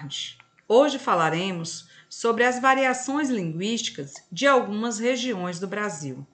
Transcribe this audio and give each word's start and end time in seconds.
tarde. 0.00 0.38
Hoje 0.66 0.98
falaremos 0.98 1.88
sobre 2.08 2.44
as 2.44 2.60
variações 2.60 3.28
linguísticas 3.28 4.14
de 4.30 4.46
algumas 4.46 4.98
regiões 4.98 5.60
do 5.60 5.66
Brasil. 5.66 6.26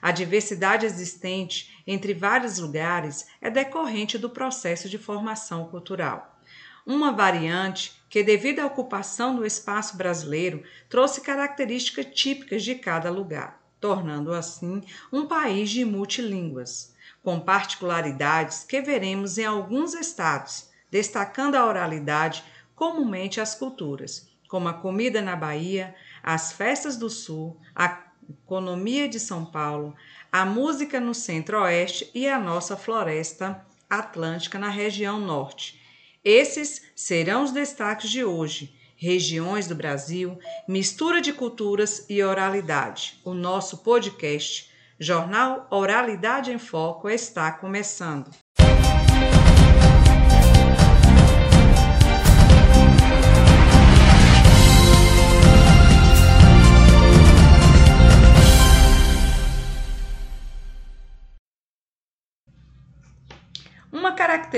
A 0.00 0.10
diversidade 0.10 0.86
existente 0.86 1.82
entre 1.86 2.14
vários 2.14 2.58
lugares 2.58 3.26
é 3.40 3.50
decorrente 3.50 4.16
do 4.16 4.30
processo 4.30 4.88
de 4.88 4.96
formação 4.96 5.66
cultural. 5.66 6.40
Uma 6.86 7.12
variante 7.12 8.00
que, 8.08 8.22
devido 8.22 8.60
à 8.60 8.66
ocupação 8.66 9.36
do 9.36 9.44
espaço 9.44 9.96
brasileiro, 9.96 10.62
trouxe 10.88 11.20
características 11.20 12.06
típicas 12.06 12.64
de 12.64 12.74
cada 12.74 13.10
lugar, 13.10 13.60
tornando 13.78 14.32
assim 14.32 14.82
um 15.12 15.26
país 15.26 15.68
de 15.68 15.84
multilínguas, 15.84 16.94
com 17.22 17.38
particularidades 17.38 18.64
que 18.64 18.80
veremos 18.80 19.36
em 19.36 19.44
alguns 19.44 19.92
estados, 19.92 20.70
destacando 20.90 21.54
a 21.54 21.66
oralidade 21.66 22.42
comumente 22.80 23.42
às 23.42 23.54
culturas, 23.54 24.26
como 24.48 24.66
a 24.66 24.72
comida 24.72 25.20
na 25.20 25.36
Bahia, 25.36 25.94
as 26.22 26.50
festas 26.50 26.96
do 26.96 27.10
Sul, 27.10 27.60
a 27.74 28.04
economia 28.26 29.06
de 29.06 29.20
São 29.20 29.44
Paulo, 29.44 29.94
a 30.32 30.46
música 30.46 30.98
no 30.98 31.12
centro-oeste 31.12 32.10
e 32.14 32.26
a 32.26 32.38
nossa 32.38 32.78
floresta 32.78 33.62
atlântica 33.88 34.58
na 34.58 34.70
região 34.70 35.20
norte. 35.20 35.78
Esses 36.24 36.86
serão 36.96 37.44
os 37.44 37.52
destaques 37.52 38.08
de 38.08 38.24
hoje. 38.24 38.74
Regiões 38.96 39.66
do 39.66 39.74
Brasil, 39.74 40.38
mistura 40.66 41.20
de 41.20 41.34
culturas 41.34 42.06
e 42.08 42.22
oralidade. 42.22 43.20
O 43.22 43.34
nosso 43.34 43.78
podcast, 43.78 44.70
Jornal 44.98 45.66
Oralidade 45.70 46.50
em 46.50 46.58
Foco, 46.58 47.10
está 47.10 47.52
começando. 47.52 48.30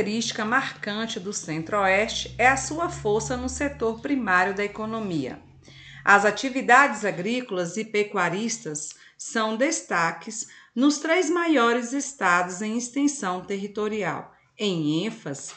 Característica 0.02 0.44
marcante 0.44 1.20
do 1.20 1.32
Centro-Oeste 1.32 2.34
é 2.36 2.48
a 2.48 2.56
sua 2.56 2.88
força 2.88 3.36
no 3.36 3.48
setor 3.48 4.00
primário 4.00 4.52
da 4.52 4.64
economia. 4.64 5.40
As 6.04 6.24
atividades 6.24 7.04
agrícolas 7.04 7.76
e 7.76 7.84
pecuaristas 7.84 8.96
são 9.16 9.56
destaques 9.56 10.48
nos 10.74 10.98
três 10.98 11.30
maiores 11.30 11.92
estados 11.92 12.60
em 12.60 12.76
extensão 12.76 13.44
territorial, 13.44 14.34
em 14.58 15.06
ênfase 15.06 15.52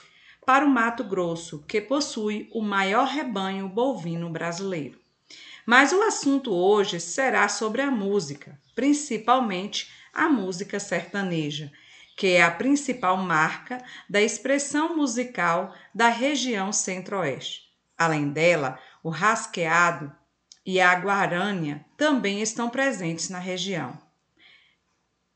para 0.45 0.63
o 0.63 0.69
Mato 0.69 1.03
Grosso, 1.03 1.63
que 1.67 1.81
possui 1.81 2.47
o 2.53 2.61
maior 2.61 3.07
rebanho 3.07 3.67
bovino 3.67 4.29
brasileiro. 4.29 4.99
Mas 5.65 5.91
o 5.91 6.03
assunto 6.03 6.53
hoje 6.53 6.99
será 6.99 7.49
sobre 7.49 7.81
a 7.81 7.89
música, 7.89 8.59
principalmente 8.75 9.91
a 10.13 10.29
música 10.29 10.79
sertaneja 10.79 11.71
que 12.15 12.27
é 12.27 12.43
a 12.43 12.51
principal 12.51 13.17
marca 13.17 13.83
da 14.09 14.21
expressão 14.21 14.95
musical 14.95 15.73
da 15.93 16.07
região 16.07 16.71
centro-oeste. 16.71 17.63
Além 17.97 18.29
dela, 18.29 18.79
o 19.03 19.09
rasqueado 19.09 20.11
e 20.65 20.81
a 20.81 20.93
guarânia 20.93 21.85
também 21.97 22.41
estão 22.41 22.69
presentes 22.69 23.29
na 23.29 23.39
região. 23.39 23.97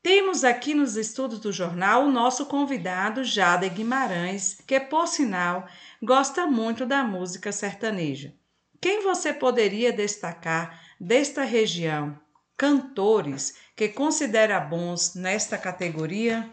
Temos 0.02 0.44
aqui 0.44 0.72
nos 0.72 0.96
estudos 0.96 1.38
do 1.40 1.52
jornal 1.52 2.06
o 2.06 2.10
nosso 2.10 2.46
convidado 2.46 3.22
Jade 3.22 3.68
Guimarães, 3.68 4.58
que, 4.66 4.80
por 4.80 5.06
sinal, 5.06 5.68
gosta 6.02 6.46
muito 6.46 6.86
da 6.86 7.04
música 7.04 7.52
sertaneja. 7.52 8.34
Quem 8.80 9.02
você 9.02 9.30
poderia 9.30 9.92
destacar 9.92 10.80
desta 10.98 11.42
região? 11.42 12.18
Cantores 12.56 13.54
que 13.76 13.88
considera 13.88 14.58
bons 14.58 15.14
nesta 15.14 15.58
categoria? 15.58 16.48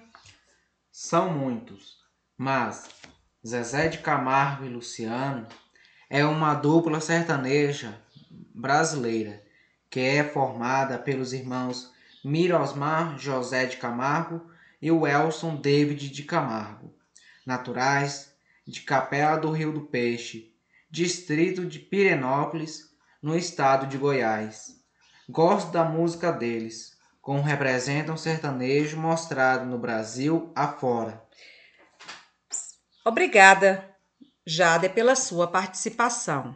São 1.00 1.32
muitos, 1.32 2.00
mas 2.36 2.90
Zezé 3.46 3.88
de 3.88 4.00
Camargo 4.00 4.66
e 4.66 4.68
Luciano 4.68 5.48
é 6.10 6.26
uma 6.26 6.56
dupla 6.56 7.00
sertaneja 7.00 8.02
brasileira 8.32 9.46
que 9.92 10.00
é 10.00 10.24
formada 10.24 10.98
pelos 10.98 11.34
irmãos 11.34 11.94
Mirosmar 12.26 13.16
José 13.20 13.68
de 13.68 13.78
Camargo 13.78 14.42
e 14.82 14.90
o 14.90 15.06
Elson 15.06 15.58
David 15.58 16.10
de 16.10 16.24
Camargo, 16.24 16.92
naturais 17.46 18.34
de 18.66 18.82
Capela 18.82 19.38
do 19.38 19.52
Rio 19.52 19.72
do 19.72 19.82
Peixe, 19.82 20.52
distrito 20.90 21.64
de 21.64 21.78
Pirenópolis, 21.78 22.92
no 23.22 23.38
estado 23.38 23.86
de 23.86 24.00
Goiás. 24.00 24.84
Gosto 25.30 25.72
da 25.72 25.86
música 25.86 26.32
deles 26.32 26.97
como 27.28 27.42
representa 27.42 28.14
um 28.14 28.16
sertanejo 28.16 28.98
mostrado 28.98 29.66
no 29.66 29.78
Brasil 29.78 30.50
afora. 30.56 31.22
Obrigada, 33.04 33.94
Jade, 34.46 34.88
pela 34.88 35.14
sua 35.14 35.46
participação. 35.46 36.56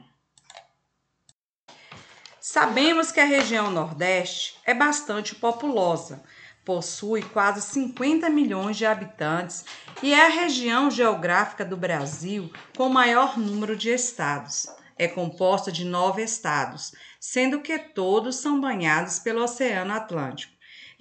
Sabemos 2.40 3.12
que 3.12 3.20
a 3.20 3.26
região 3.26 3.70
Nordeste 3.70 4.58
é 4.66 4.74
bastante 4.74 5.36
populosa, 5.36 6.24
possui 6.64 7.22
quase 7.22 7.62
50 7.62 8.30
milhões 8.30 8.78
de 8.78 8.86
habitantes 8.86 9.66
e 10.02 10.14
é 10.14 10.26
a 10.26 10.30
região 10.30 10.90
geográfica 10.90 11.66
do 11.66 11.76
Brasil 11.76 12.50
com 12.78 12.88
maior 12.88 13.38
número 13.38 13.76
de 13.76 13.90
estados. 13.90 14.68
É 14.98 15.06
composta 15.06 15.70
de 15.70 15.84
nove 15.84 16.24
estados, 16.24 16.94
sendo 17.20 17.60
que 17.60 17.78
todos 17.78 18.38
são 18.38 18.62
banhados 18.62 19.20
pelo 19.20 19.44
Oceano 19.44 19.92
Atlântico. 19.92 20.51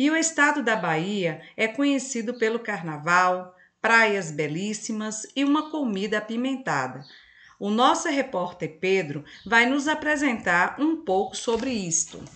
E 0.00 0.10
o 0.10 0.16
estado 0.16 0.62
da 0.62 0.76
Bahia 0.76 1.42
é 1.58 1.68
conhecido 1.68 2.32
pelo 2.32 2.58
carnaval, 2.58 3.54
praias 3.82 4.30
belíssimas 4.30 5.26
e 5.36 5.44
uma 5.44 5.70
comida 5.70 6.16
apimentada. 6.16 7.04
O 7.58 7.68
nosso 7.68 8.08
repórter 8.08 8.78
Pedro 8.80 9.22
vai 9.44 9.66
nos 9.66 9.86
apresentar 9.86 10.76
um 10.80 11.04
pouco 11.04 11.36
sobre 11.36 11.68
isto. 11.68 12.16
Boa 12.16 12.28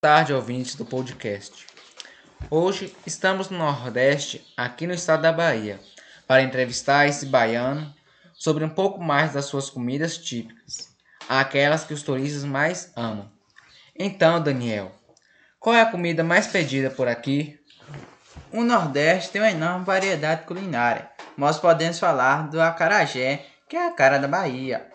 tarde, 0.00 0.32
ouvintes 0.32 0.76
do 0.76 0.86
podcast. 0.86 1.66
Hoje 2.48 2.96
estamos 3.04 3.50
no 3.50 3.58
Nordeste, 3.58 4.50
aqui 4.56 4.86
no 4.86 4.94
estado 4.94 5.20
da 5.20 5.30
Bahia, 5.30 5.78
para 6.26 6.42
entrevistar 6.42 7.06
esse 7.06 7.26
baiano 7.26 7.94
sobre 8.32 8.64
um 8.64 8.70
pouco 8.70 8.98
mais 8.98 9.34
das 9.34 9.44
suas 9.44 9.68
comidas 9.68 10.16
típicas, 10.16 10.88
aquelas 11.28 11.84
que 11.84 11.92
os 11.92 12.02
turistas 12.02 12.44
mais 12.44 12.90
amam. 12.96 13.30
Então, 13.94 14.42
Daniel, 14.42 15.01
qual 15.62 15.76
é 15.76 15.80
a 15.80 15.86
comida 15.86 16.24
mais 16.24 16.48
pedida 16.48 16.90
por 16.90 17.06
aqui? 17.06 17.56
O 18.52 18.64
Nordeste 18.64 19.30
tem 19.30 19.40
uma 19.40 19.50
enorme 19.50 19.84
variedade 19.84 20.44
culinária. 20.44 21.08
Nós 21.38 21.56
podemos 21.56 22.00
falar 22.00 22.48
do 22.48 22.60
acarajé, 22.60 23.46
que 23.68 23.76
é 23.76 23.86
a 23.86 23.92
cara 23.92 24.18
da 24.18 24.26
Bahia. 24.26 24.90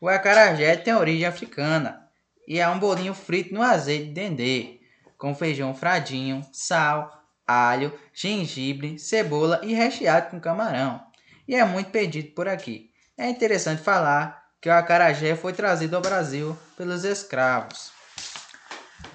O 0.00 0.08
acarajé 0.08 0.74
tem 0.76 0.94
origem 0.94 1.26
africana 1.26 2.00
e 2.48 2.58
é 2.58 2.66
um 2.66 2.78
bolinho 2.78 3.12
frito 3.12 3.52
no 3.52 3.60
azeite 3.60 4.06
de 4.06 4.12
dendê, 4.12 4.80
com 5.18 5.34
feijão 5.34 5.74
fradinho, 5.74 6.42
sal, 6.50 7.12
alho, 7.46 7.92
gengibre, 8.14 8.98
cebola 8.98 9.60
e 9.62 9.74
recheado 9.74 10.30
com 10.30 10.40
camarão. 10.40 10.98
E 11.46 11.54
é 11.54 11.64
muito 11.66 11.90
pedido 11.90 12.30
por 12.34 12.48
aqui. 12.48 12.90
É 13.18 13.28
interessante 13.28 13.82
falar 13.82 14.42
que 14.62 14.68
o 14.70 14.72
acarajé 14.72 15.36
foi 15.36 15.52
trazido 15.52 15.94
ao 15.94 16.00
Brasil 16.00 16.56
pelos 16.74 17.04
escravos. 17.04 17.95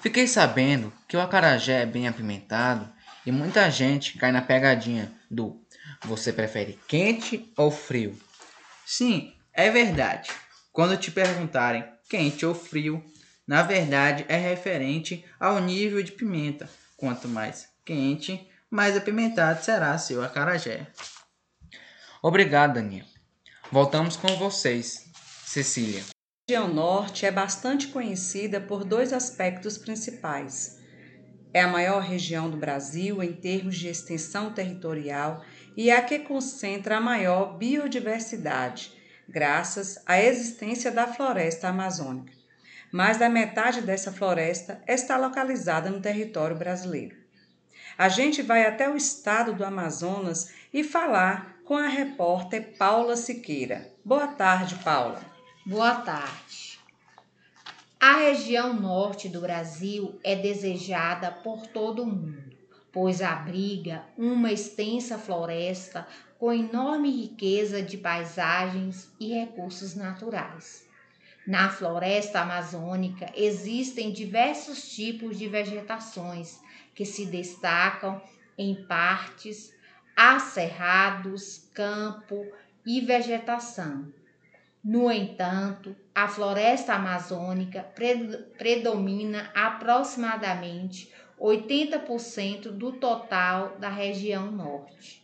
Fiquei 0.00 0.26
sabendo 0.26 0.92
que 1.06 1.16
o 1.16 1.20
acarajé 1.20 1.82
é 1.82 1.86
bem 1.86 2.08
apimentado 2.08 2.90
e 3.24 3.30
muita 3.30 3.70
gente 3.70 4.18
cai 4.18 4.32
na 4.32 4.42
pegadinha 4.42 5.12
do 5.30 5.60
você 6.04 6.32
prefere 6.32 6.78
quente 6.88 7.52
ou 7.56 7.70
frio? 7.70 8.18
Sim, 8.84 9.32
é 9.52 9.70
verdade. 9.70 10.30
Quando 10.72 10.96
te 10.96 11.10
perguntarem 11.10 11.84
quente 12.08 12.44
ou 12.44 12.54
frio, 12.54 13.04
na 13.46 13.62
verdade 13.62 14.24
é 14.28 14.36
referente 14.36 15.24
ao 15.38 15.60
nível 15.60 16.02
de 16.02 16.12
pimenta. 16.12 16.68
Quanto 16.96 17.28
mais 17.28 17.68
quente, 17.84 18.48
mais 18.70 18.96
apimentado 18.96 19.62
será 19.62 19.96
seu 19.98 20.22
acarajé. 20.22 20.86
Obrigado, 22.22 22.74
Daniel. 22.74 23.06
Voltamos 23.70 24.16
com 24.16 24.28
vocês, 24.36 25.10
Cecília 25.44 26.04
região 26.48 26.66
norte 26.66 27.24
é 27.24 27.30
bastante 27.30 27.86
conhecida 27.86 28.60
por 28.60 28.82
dois 28.82 29.12
aspectos 29.12 29.78
principais. 29.78 30.80
É 31.54 31.60
a 31.60 31.68
maior 31.68 32.02
região 32.02 32.50
do 32.50 32.56
Brasil 32.56 33.22
em 33.22 33.32
termos 33.32 33.76
de 33.76 33.86
extensão 33.86 34.52
territorial 34.52 35.44
e 35.76 35.88
é 35.88 35.96
a 35.96 36.02
que 36.02 36.18
concentra 36.18 36.96
a 36.96 37.00
maior 37.00 37.56
biodiversidade, 37.56 38.92
graças 39.28 40.02
à 40.04 40.20
existência 40.20 40.90
da 40.90 41.06
floresta 41.06 41.68
amazônica. 41.68 42.32
Mais 42.90 43.18
da 43.18 43.28
metade 43.28 43.80
dessa 43.80 44.10
floresta 44.10 44.82
está 44.88 45.16
localizada 45.16 45.90
no 45.90 46.00
território 46.00 46.56
brasileiro. 46.56 47.14
A 47.96 48.08
gente 48.08 48.42
vai 48.42 48.66
até 48.66 48.90
o 48.90 48.96
estado 48.96 49.54
do 49.54 49.64
Amazonas 49.64 50.52
e 50.74 50.82
falar 50.82 51.58
com 51.64 51.76
a 51.76 51.86
repórter 51.86 52.76
Paula 52.76 53.14
Siqueira. 53.14 53.92
Boa 54.04 54.26
tarde, 54.26 54.74
Paula. 54.82 55.31
Boa 55.64 55.94
tarde. 55.94 56.80
A 58.00 58.16
região 58.16 58.74
norte 58.74 59.28
do 59.28 59.40
Brasil 59.40 60.18
é 60.24 60.34
desejada 60.34 61.30
por 61.30 61.68
todo 61.68 62.04
mundo, 62.04 62.52
pois 62.90 63.22
abriga 63.22 64.04
uma 64.18 64.50
extensa 64.50 65.16
floresta 65.16 66.04
com 66.36 66.52
enorme 66.52 67.12
riqueza 67.12 67.80
de 67.80 67.96
paisagens 67.96 69.08
e 69.20 69.34
recursos 69.34 69.94
naturais. 69.94 70.84
Na 71.46 71.70
floresta 71.70 72.40
amazônica 72.40 73.30
existem 73.32 74.10
diversos 74.10 74.92
tipos 74.92 75.38
de 75.38 75.46
vegetações 75.46 76.58
que 76.92 77.04
se 77.04 77.26
destacam 77.26 78.20
em 78.58 78.84
partes, 78.86 79.72
acerrados, 80.16 81.68
campo 81.72 82.44
e 82.84 83.00
vegetação. 83.00 84.12
No 84.84 85.12
entanto, 85.12 85.94
a 86.12 86.26
floresta 86.26 86.94
amazônica 86.94 87.86
predomina 88.58 89.48
aproximadamente 89.54 91.12
80% 91.38 92.72
do 92.72 92.92
total 92.92 93.78
da 93.78 93.88
região 93.88 94.50
norte. 94.50 95.22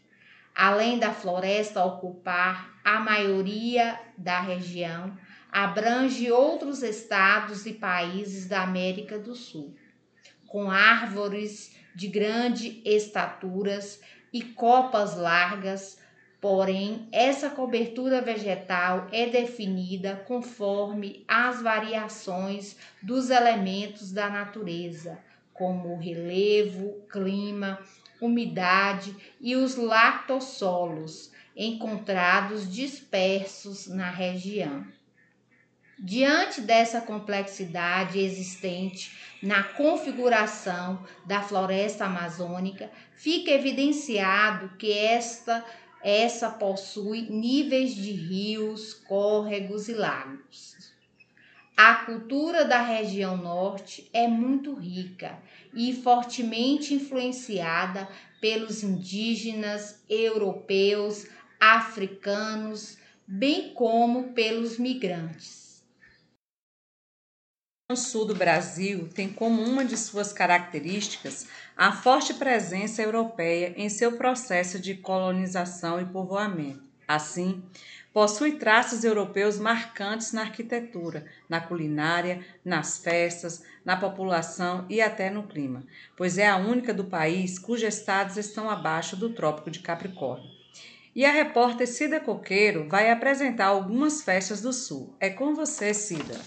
Além 0.55 0.99
da 0.99 1.13
floresta 1.13 1.85
ocupar 1.85 2.81
a 2.85 3.01
maioria 3.01 3.99
da 4.17 4.41
região, 4.41 5.17
abrange 5.51 6.31
outros 6.31 6.83
estados 6.83 7.67
e 7.67 7.73
países 7.73 8.47
da 8.47 8.63
América 8.63 9.19
do 9.19 9.35
Sul, 9.35 9.75
com 10.47 10.71
árvores 10.71 11.77
de 11.97 12.07
grande 12.07 12.81
estaturas 12.85 14.01
e 14.33 14.43
copas 14.43 15.17
largas, 15.17 15.99
porém 16.41 17.09
essa 17.11 17.51
cobertura 17.51 18.21
vegetal 18.21 19.09
é 19.13 19.27
definida 19.27 20.17
conforme 20.27 21.25
as 21.27 21.61
variações 21.61 22.77
dos 23.03 23.31
elementos 23.31 24.13
da 24.13 24.29
natureza, 24.29 25.19
como 25.53 25.95
o 25.95 25.99
relevo, 25.99 27.03
clima, 27.11 27.81
umidade 28.21 29.15
e 29.41 29.57
os 29.57 29.77
lactossolos 29.77 31.33
encontrados 31.57 32.73
dispersos 32.73 33.89
na 33.89 34.09
região. 34.09 34.87
Diante 36.01 36.61
dessa 36.61 37.01
complexidade 37.01 38.21
existente 38.21 39.19
na 39.43 39.65
configuração 39.65 41.05
da 41.27 41.43
floresta 41.43 42.05
amazônica, 42.05 42.89
fica 43.17 43.51
evidenciado 43.51 44.77
que 44.79 44.93
esta 44.93 45.65
essa 46.03 46.51
possui 46.51 47.23
níveis 47.23 47.95
de 47.95 48.13
rios, 48.13 48.95
córregos 48.95 49.89
e 49.89 49.95
lagos. 49.95 50.93
A 51.77 51.95
cultura 51.95 52.65
da 52.65 52.83
região 52.83 53.37
norte 53.37 54.11
é 54.13 54.27
muito 54.27 54.75
rica 54.75 55.39
e 55.73 55.93
fortemente 55.93 56.95
influenciada 56.95 58.09
pelos 58.41 58.83
indígenas, 58.83 60.03
europeus, 60.09 61.27
africanos, 61.61 62.99
bem 63.27 63.75
como 63.75 64.33
pelos 64.33 64.79
migrantes. 64.79 65.68
O 67.91 67.97
sul 67.97 68.27
do 68.27 68.35
Brasil 68.35 69.09
tem 69.15 69.31
como 69.31 69.63
uma 69.63 69.83
de 69.83 69.97
suas 69.97 70.31
características 70.31 71.47
a 71.75 71.91
forte 71.91 72.35
presença 72.35 73.01
europeia 73.01 73.73
em 73.79 73.89
seu 73.89 74.13
processo 74.19 74.79
de 74.79 74.95
colonização 74.95 75.99
e 75.99 76.05
povoamento. 76.05 76.83
Assim, 77.09 77.63
possui 78.13 78.59
traços 78.59 79.05
europeus 79.05 79.59
marcantes 79.59 80.35
na 80.35 80.43
arquitetura, 80.43 81.25
na 81.49 81.63
culinária, 81.63 82.45
nas 82.63 82.99
festas, 82.99 83.65
na 83.83 83.97
população 83.97 84.85
e 84.91 85.01
até 85.01 85.31
no 85.31 85.45
clima, 85.45 85.83
pois 86.15 86.37
é 86.37 86.47
a 86.47 86.59
única 86.59 86.93
do 86.93 87.05
país 87.05 87.59
cujos 87.59 87.95
estados 87.95 88.37
estão 88.37 88.69
abaixo 88.69 89.17
do 89.17 89.31
Trópico 89.31 89.71
de 89.71 89.81
Capricórnio. 89.81 90.51
E 91.17 91.25
a 91.25 91.33
repórter 91.33 91.89
Cida 91.89 92.21
Coqueiro 92.21 92.87
vai 92.87 93.11
apresentar 93.11 93.69
algumas 93.69 94.21
festas 94.21 94.61
do 94.61 94.75
Sul. 94.75 95.17
É 95.19 95.31
com 95.31 95.55
você, 95.55 95.95
Cida. 95.95 96.39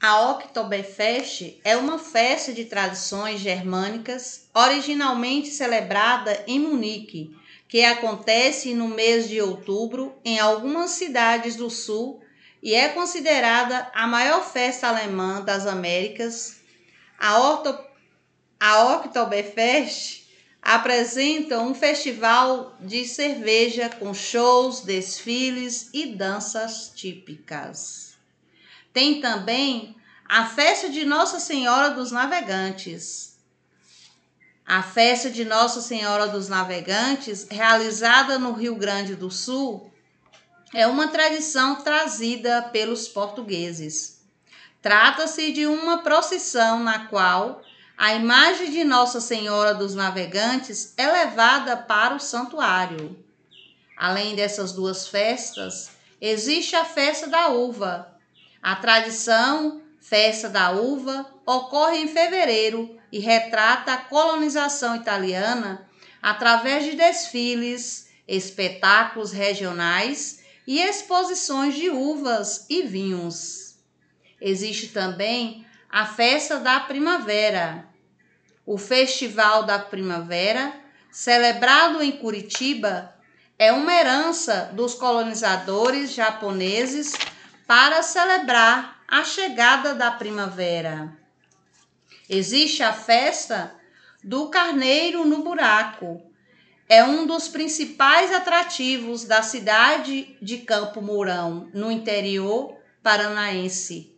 A 0.00 0.30
Oktoberfest 0.30 1.58
é 1.64 1.76
uma 1.76 1.98
festa 1.98 2.52
de 2.52 2.66
tradições 2.66 3.40
germânicas 3.40 4.48
originalmente 4.54 5.48
celebrada 5.48 6.40
em 6.46 6.60
Munique, 6.60 7.36
que 7.66 7.84
acontece 7.84 8.74
no 8.74 8.86
mês 8.86 9.28
de 9.28 9.40
outubro 9.40 10.16
em 10.24 10.38
algumas 10.38 10.92
cidades 10.92 11.56
do 11.56 11.68
sul 11.68 12.22
e 12.62 12.76
é 12.76 12.90
considerada 12.90 13.90
a 13.92 14.06
maior 14.06 14.48
festa 14.48 14.86
alemã 14.86 15.42
das 15.42 15.66
Américas. 15.66 16.60
A, 17.18 17.40
Orto... 17.40 17.76
a 18.60 18.94
Oktoberfest 18.94 20.28
apresenta 20.62 21.58
um 21.58 21.74
festival 21.74 22.76
de 22.78 23.04
cerveja 23.04 23.88
com 23.88 24.14
shows, 24.14 24.80
desfiles 24.80 25.90
e 25.92 26.06
danças 26.06 26.92
típicas. 26.94 28.07
Tem 28.98 29.20
também 29.20 29.94
a 30.28 30.44
festa 30.44 30.88
de 30.88 31.04
Nossa 31.04 31.38
Senhora 31.38 31.90
dos 31.90 32.10
Navegantes. 32.10 33.38
A 34.66 34.82
festa 34.82 35.30
de 35.30 35.44
Nossa 35.44 35.80
Senhora 35.80 36.26
dos 36.26 36.48
Navegantes, 36.48 37.46
realizada 37.48 38.40
no 38.40 38.50
Rio 38.50 38.74
Grande 38.74 39.14
do 39.14 39.30
Sul, 39.30 39.88
é 40.74 40.84
uma 40.88 41.06
tradição 41.06 41.76
trazida 41.76 42.60
pelos 42.72 43.06
portugueses. 43.06 44.20
Trata-se 44.82 45.52
de 45.52 45.64
uma 45.64 45.98
procissão 45.98 46.80
na 46.80 47.06
qual 47.06 47.62
a 47.96 48.14
imagem 48.14 48.72
de 48.72 48.82
Nossa 48.82 49.20
Senhora 49.20 49.74
dos 49.74 49.94
Navegantes 49.94 50.92
é 50.96 51.06
levada 51.06 51.76
para 51.76 52.16
o 52.16 52.18
santuário. 52.18 53.16
Além 53.96 54.34
dessas 54.34 54.72
duas 54.72 55.06
festas, 55.06 55.88
existe 56.20 56.74
a 56.74 56.84
festa 56.84 57.28
da 57.28 57.46
uva, 57.50 58.17
a 58.62 58.76
tradição 58.76 59.82
Festa 60.00 60.48
da 60.48 60.70
Uva 60.70 61.26
ocorre 61.44 61.98
em 61.98 62.08
fevereiro 62.08 62.98
e 63.12 63.18
retrata 63.18 63.92
a 63.92 63.98
colonização 63.98 64.96
italiana 64.96 65.86
através 66.22 66.84
de 66.84 66.92
desfiles, 66.92 68.08
espetáculos 68.26 69.32
regionais 69.32 70.42
e 70.66 70.80
exposições 70.80 71.74
de 71.74 71.90
uvas 71.90 72.66
e 72.68 72.82
vinhos. 72.82 73.76
Existe 74.40 74.88
também 74.88 75.66
a 75.90 76.06
Festa 76.06 76.58
da 76.58 76.80
Primavera, 76.80 77.88
o 78.66 78.76
Festival 78.76 79.64
da 79.64 79.78
Primavera, 79.78 80.74
celebrado 81.10 82.02
em 82.02 82.12
Curitiba, 82.12 83.14
é 83.58 83.72
uma 83.72 83.92
herança 83.92 84.70
dos 84.74 84.94
colonizadores 84.94 86.12
japoneses 86.12 87.14
para 87.68 88.02
celebrar 88.02 89.02
a 89.06 89.22
chegada 89.22 89.94
da 89.94 90.10
primavera. 90.10 91.14
Existe 92.26 92.82
a 92.82 92.94
festa 92.94 93.74
do 94.24 94.48
Carneiro 94.48 95.26
no 95.26 95.42
Buraco. 95.42 96.22
É 96.88 97.04
um 97.04 97.26
dos 97.26 97.46
principais 97.46 98.32
atrativos 98.32 99.24
da 99.24 99.42
cidade 99.42 100.34
de 100.40 100.56
Campo 100.60 101.02
Mourão, 101.02 101.68
no 101.74 101.92
interior 101.92 102.74
paranaense. 103.02 104.16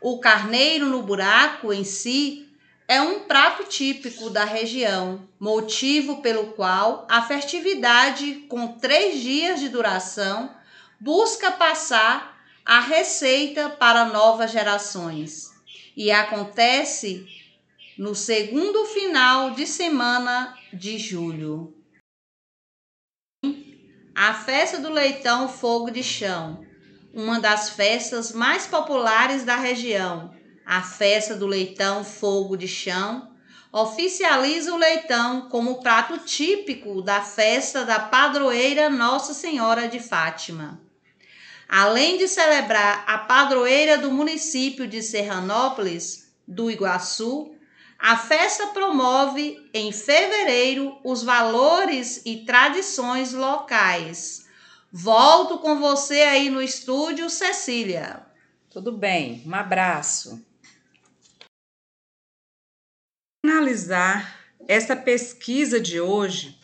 O 0.00 0.18
carneiro 0.18 0.86
no 0.86 1.02
buraco 1.02 1.74
em 1.74 1.84
si 1.84 2.48
é 2.88 2.98
um 2.98 3.20
prato 3.20 3.64
típico 3.64 4.30
da 4.30 4.44
região, 4.44 5.28
motivo 5.38 6.22
pelo 6.22 6.52
qual 6.52 7.06
a 7.10 7.20
festividade, 7.20 8.46
com 8.48 8.78
três 8.78 9.20
dias 9.20 9.60
de 9.60 9.68
duração, 9.68 10.56
busca 10.98 11.50
passar 11.50 12.35
a 12.66 12.80
receita 12.80 13.70
para 13.70 14.06
novas 14.06 14.50
gerações 14.50 15.52
e 15.96 16.10
acontece 16.10 17.24
no 17.96 18.12
segundo 18.12 18.84
final 18.86 19.52
de 19.52 19.64
semana 19.68 20.58
de 20.72 20.98
julho. 20.98 21.72
A 24.12 24.34
festa 24.34 24.80
do 24.80 24.90
leitão 24.90 25.48
fogo 25.48 25.92
de 25.92 26.02
chão, 26.02 26.66
uma 27.14 27.38
das 27.38 27.70
festas 27.70 28.32
mais 28.32 28.66
populares 28.66 29.44
da 29.44 29.54
região. 29.54 30.34
A 30.66 30.82
festa 30.82 31.36
do 31.36 31.46
leitão 31.46 32.02
fogo 32.02 32.56
de 32.56 32.66
chão 32.66 33.32
oficializa 33.72 34.74
o 34.74 34.76
leitão 34.76 35.48
como 35.48 35.80
prato 35.80 36.18
típico 36.18 37.00
da 37.00 37.20
festa 37.20 37.84
da 37.84 38.00
padroeira 38.00 38.90
Nossa 38.90 39.32
Senhora 39.32 39.86
de 39.86 40.00
Fátima. 40.00 40.85
Além 41.68 42.16
de 42.18 42.28
celebrar 42.28 43.04
a 43.06 43.18
padroeira 43.18 43.98
do 43.98 44.10
município 44.10 44.86
de 44.86 45.02
Serranópolis, 45.02 46.32
do 46.46 46.70
Iguaçu, 46.70 47.54
a 47.98 48.16
festa 48.16 48.68
promove 48.68 49.68
em 49.74 49.90
fevereiro 49.90 50.98
os 51.02 51.22
valores 51.22 52.22
e 52.24 52.44
tradições 52.44 53.32
locais, 53.32 54.46
Volto 54.98 55.58
com 55.58 55.78
você 55.78 56.22
aí 56.22 56.48
no 56.48 56.62
estúdio, 56.62 57.28
Cecília. 57.28 58.24
Tudo 58.70 58.90
bem, 58.90 59.42
um 59.44 59.54
abraço. 59.54 60.42
Finalizar 63.44 64.40
essa 64.66 64.96
pesquisa 64.96 65.78
de 65.78 66.00
hoje, 66.00 66.58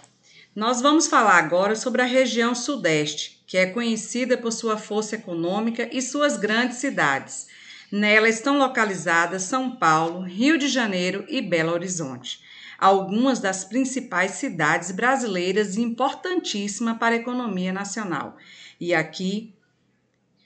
nós 0.55 0.83
vamos 0.83 1.07
falar 1.07 1.39
agora 1.39 1.75
sobre 1.75 2.03
a 2.03 2.07
região 2.07 2.55
Sudeste, 2.55 3.43
que 3.47 3.57
é 3.57 3.67
conhecida 3.67 4.37
por 4.37 4.53
sua 4.53 4.77
força 4.77 5.15
econômica 5.15 5.89
e 5.91 6.03
suas 6.03 6.37
grandes 6.37 6.77
cidades. 6.77 7.49
Nela 7.91 8.29
estão 8.29 8.59
localizadas 8.59 9.43
São 9.43 9.77
Paulo, 9.77 10.21
Rio 10.21 10.59
de 10.59 10.69
Janeiro 10.69 11.25
e 11.27 11.41
Belo 11.41 11.73
Horizonte, 11.73 12.41
algumas 12.79 13.41
das 13.41 13.65
principais 13.65 14.33
cidades 14.33 14.91
brasileiras 14.91 15.77
e 15.77 15.81
importantíssima 15.81 16.97
para 16.97 17.15
a 17.15 17.19
economia 17.19 17.73
nacional. 17.73 18.37
E 18.79 18.95
aqui 18.95 19.55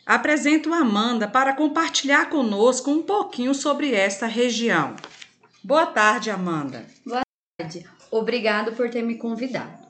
apresento 0.04 0.72
a 0.72 0.78
Amanda 0.78 1.26
para 1.26 1.52
compartilhar 1.52 2.30
conosco 2.30 2.92
um 2.92 3.02
pouquinho 3.02 3.54
sobre 3.54 3.92
esta 3.92 4.26
região. 4.26 4.94
Boa 5.64 5.86
tarde, 5.86 6.30
Amanda. 6.30 6.86
Boa 7.04 7.22
tarde. 7.58 7.84
Obrigado 8.08 8.72
por 8.72 8.88
ter 8.88 9.02
me 9.02 9.16
convidado. 9.16 9.85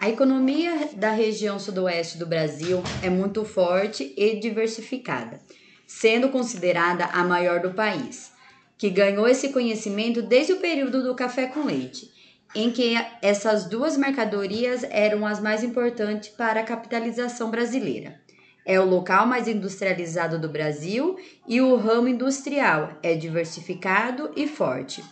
A 0.00 0.08
economia 0.08 0.88
da 0.96 1.10
região 1.10 1.58
sudoeste 1.58 2.16
do 2.16 2.24
Brasil 2.24 2.82
é 3.02 3.10
muito 3.10 3.44
forte 3.44 4.14
e 4.16 4.40
diversificada, 4.40 5.38
sendo 5.86 6.30
considerada 6.30 7.04
a 7.04 7.22
maior 7.22 7.60
do 7.60 7.74
país, 7.74 8.32
que 8.78 8.88
ganhou 8.88 9.28
esse 9.28 9.50
conhecimento 9.50 10.22
desde 10.22 10.54
o 10.54 10.56
período 10.56 11.02
do 11.02 11.14
café 11.14 11.48
com 11.48 11.66
leite, 11.66 12.10
em 12.54 12.70
que 12.70 12.94
essas 13.20 13.66
duas 13.66 13.98
mercadorias 13.98 14.84
eram 14.84 15.26
as 15.26 15.38
mais 15.38 15.62
importantes 15.62 16.30
para 16.30 16.60
a 16.60 16.64
capitalização 16.64 17.50
brasileira. 17.50 18.18
É 18.64 18.80
o 18.80 18.88
local 18.88 19.26
mais 19.26 19.46
industrializado 19.46 20.38
do 20.38 20.48
Brasil 20.48 21.18
e 21.46 21.60
o 21.60 21.76
ramo 21.76 22.08
industrial 22.08 22.98
é 23.02 23.14
diversificado 23.14 24.32
e 24.34 24.46
forte. 24.46 25.04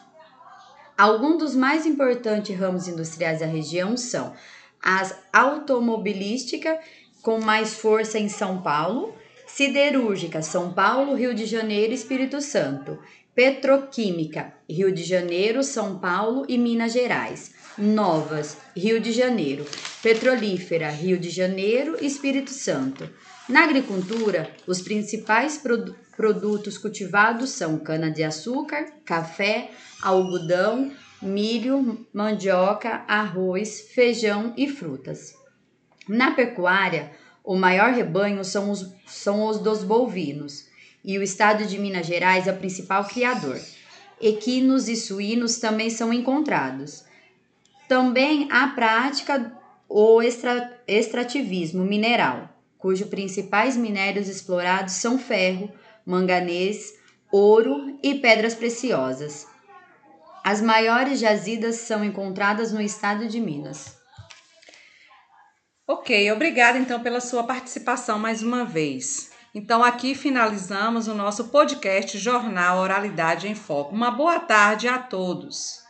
Alguns 0.97 1.39
dos 1.39 1.55
mais 1.55 1.85
importantes 1.85 2.59
ramos 2.59 2.89
industriais 2.89 3.41
da 3.41 3.47
região 3.47 3.99
são 3.99 4.33
as 4.83 5.17
automobilística, 5.33 6.79
com 7.23 7.41
mais 7.41 7.75
força 7.75 8.19
em 8.19 8.29
São 8.29 8.63
Paulo, 8.63 9.15
siderúrgica, 9.47 10.43
São 10.43 10.73
Paulo, 10.73 11.15
Rio 11.15 11.35
de 11.35 11.47
Janeiro 11.47 11.93
Espírito 11.93 12.41
Santo, 12.41 12.99
petroquímica, 13.35 14.53
Rio 14.69 14.93
de 14.93 15.05
Janeiro, 15.05 15.63
São 15.63 15.99
Paulo 15.99 16.45
e 16.49 16.59
Minas 16.59 16.93
Gerais, 16.93 17.53
novas, 17.77 18.57
Rio 18.77 19.01
de 19.01 19.13
Janeiro, 19.13 19.65
petrolífera, 20.03 20.91
Rio 20.91 21.19
de 21.19 21.31
Janeiro 21.31 21.97
Espírito 22.05 22.51
Santo. 22.51 23.09
Na 23.49 23.65
agricultura, 23.65 24.51
os 24.67 24.81
principais 24.81 25.57
produ 25.59 25.97
produtos 26.17 26.77
cultivados 26.77 27.51
são 27.51 27.79
cana-de-açúcar, 27.79 28.87
café, 29.05 29.71
algodão, 30.03 30.91
milho, 31.21 32.07
mandioca, 32.13 33.05
arroz, 33.09 33.89
feijão 33.93 34.55
e 34.57 34.69
frutas. 34.69 35.35
Na 36.09 36.31
pecuária, 36.31 37.11
o 37.45 37.57
maior 37.57 37.93
rebanho 37.93 38.45
são 38.45 38.71
os, 38.71 38.93
são 39.07 39.47
os 39.47 39.59
dos 39.59 39.83
bovinos, 39.83 40.69
e 41.05 41.19
o 41.19 41.23
estado 41.23 41.67
de 41.67 41.79
Minas 41.79 42.07
Gerais 42.07 42.47
é 42.47 42.53
o 42.53 42.57
principal 42.57 43.05
criador. 43.05 43.59
Equinos 44.21 44.89
e 44.89 44.97
suínos 44.97 45.59
também 45.59 45.91
são 45.91 46.13
encontrados. 46.13 47.05
Também 47.89 48.49
há 48.51 48.69
prática 48.69 49.53
o 49.89 50.21
extra, 50.21 50.79
extrativismo 50.87 51.85
mineral, 51.85 52.49
cujos 52.77 53.09
principais 53.09 53.77
minérios 53.77 54.29
explorados 54.29 54.95
são 54.95 55.19
ferro, 55.19 55.71
manganês, 56.05 56.95
ouro 57.33 57.99
e 58.03 58.17
pedras 58.17 58.55
preciosas. 58.55 59.47
As 60.45 60.61
maiores 60.61 61.19
jazidas 61.19 61.77
são 61.77 62.05
encontradas 62.05 62.73
no 62.73 62.81
estado 62.81 63.29
de 63.29 63.41
Minas. 63.41 63.97
Ok, 65.87 66.31
obrigada 66.33 66.79
então 66.79 67.01
pela 67.03 67.21
sua 67.21 67.45
participação 67.45 68.19
mais 68.19 68.43
uma 68.43 68.65
vez. 68.65 69.31
Então 69.55 69.83
aqui 69.83 70.15
finalizamos 70.15 71.09
o 71.09 71.15
nosso 71.15 71.49
podcast 71.49 72.19
Jornal 72.19 72.79
Oralidade 72.79 73.49
em 73.49 73.55
Foco. 73.55 73.95
Uma 73.95 74.11
boa 74.11 74.39
tarde 74.41 74.87
a 74.87 74.99
todos. 74.99 75.88